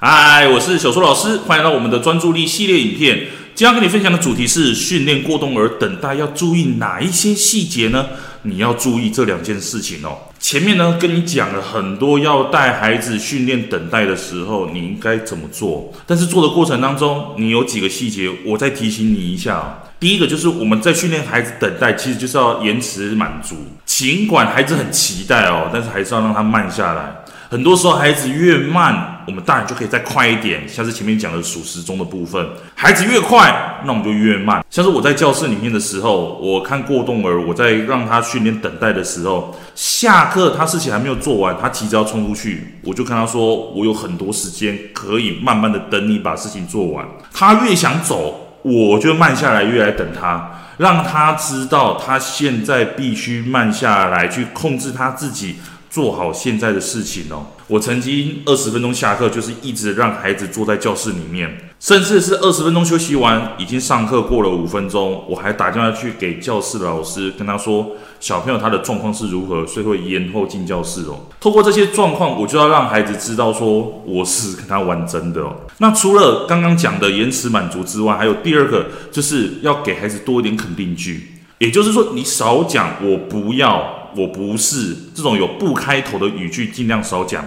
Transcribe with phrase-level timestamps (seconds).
[0.00, 3.16] 嗨，我是小苏老师，欢迎来到我们的专注力系列影片。
[3.56, 8.06] 今天要跟你分享的主题是训练过动儿等待要注意哪一些细节呢？
[8.42, 10.16] 你要注意这两件事情哦。
[10.38, 15.92] 前面呢跟你讲了很多，要带孩子训练等待的时候，你应该怎么做？
[16.06, 19.82] 但是做的过程当中，你有几个细节，我再提醒你一下哦。
[19.98, 23.56] 第一个就是我们在训练孩子等待，其实就是要延迟满足。
[23.84, 27.12] 尽管孩子很期待哦，但是还是要让他慢下来。
[27.50, 30.66] 很多时候孩子越慢，我们大人就可以再快一点。
[30.66, 34.64] 像是前面讲的数时钟的部分，孩子越快，那我们就越慢。
[34.70, 47.06] 像是我在教室里面的时候，我看过动儿，我在让他训练等待的时候，下课他事情还没有做完，他急着要冲出去，我就跟他说，我有很多时间可以慢慢的等你把事情做完。
[47.30, 48.46] 他越想走。
[48.62, 55.56] 我就慢下来，越来等他，让他知道他现在必须慢下来，去控制他自己，
[55.90, 57.46] 做好现在的事情哦。
[57.66, 67.92] 我曾经二十分钟下课，就是一直让孩子坐在教室里面，甚至是二十分钟休息完，已经上课过了五分钟，我还打电话去给教室的老师，跟他说。
[68.20, 71.20] 小朋友他的状况是如何，所以会延后进教室哦。
[71.38, 75.54] 透过这些状况，我就要让孩子知道说我是跟他玩真的哦。
[75.78, 81.28] 那除了刚刚讲的延迟满足之外，还有第二个就是要给孩子多一点肯定句，
[81.58, 87.44] 也就是说你少讲我不要，我不是这种有不开头的语句，尽量少讲，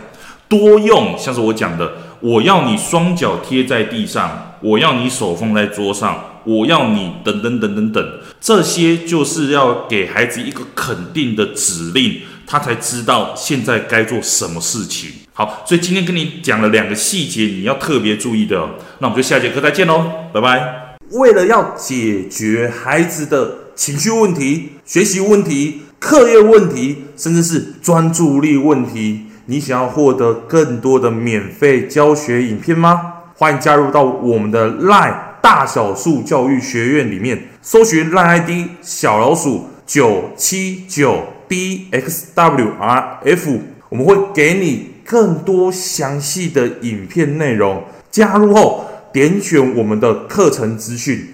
[0.48, 6.26] 多用像是我讲的，我要你双脚贴在地上，我要你手放在桌上。
[6.44, 15.12] 我要你等等等等等，这些就是要给孩子一个肯定的指令，他才知道现在该做什么事情。
[15.34, 18.58] 好，所以今天跟你讲了两个细节，你要特别注意的。
[18.98, 20.04] 那我们就下节课再见喽，
[20.34, 20.98] 拜拜。
[21.12, 33.14] 为了要解决孩子的情绪问题、学习问题、课业问题，甚至是专注力问题，你想要获得更多的免费教学影片吗？
[33.34, 35.16] 欢迎加入到我们的 LINE。
[35.42, 38.50] 大小树教育学院里面搜寻 LINE ID
[38.84, 43.60] 小老鼠九七九 dxwrf，
[43.90, 47.84] 我们会给你更多详细的影片内容。
[48.12, 51.34] 加入后点选我们的课程资讯，